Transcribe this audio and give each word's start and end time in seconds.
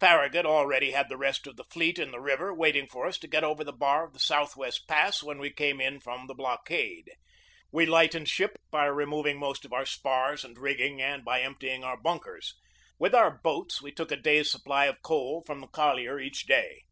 Far 0.00 0.20
ragut 0.26 0.46
already 0.46 0.92
had 0.92 1.10
the 1.10 1.16
rest 1.18 1.46
of 1.46 1.56
the 1.56 1.64
fleet 1.64 1.98
in 1.98 2.10
the 2.10 2.18
river 2.18 2.54
waiting 2.54 2.86
for 2.88 3.06
us 3.06 3.18
to 3.18 3.28
get 3.28 3.44
over 3.44 3.62
the 3.62 3.70
bar 3.72 4.06
of 4.06 4.14
the 4.14 4.18
Southwest 4.18 4.88
Pass 4.88 5.22
when 5.22 5.36
we 5.38 5.50
came 5.52 5.78
in 5.78 6.00
from 6.00 6.26
the 6.26 6.32
blockade. 6.32 7.10
We 7.70 7.84
light 7.84 8.12
ened 8.12 8.28
ship 8.28 8.56
by 8.70 8.86
removing 8.86 9.38
most 9.38 9.66
of 9.66 9.74
our 9.74 9.84
spars 9.84 10.42
and 10.42 10.56
rigging 10.56 10.96
54 10.96 10.96
GEORGE 10.96 11.00
DEWEY 11.08 11.14
and 11.16 11.24
by 11.26 11.40
emptying 11.42 11.84
our 11.84 11.98
bunkers. 12.00 12.54
With 12.98 13.14
our 13.14 13.30
boats 13.42 13.82
we 13.82 13.92
took 13.92 14.10
a 14.10 14.16
day's 14.16 14.50
supply 14.50 14.86
of 14.86 15.02
coal 15.02 15.42
from 15.44 15.60
the 15.60 15.66
collier 15.68 16.18
each 16.18 16.46
day. 16.46 16.84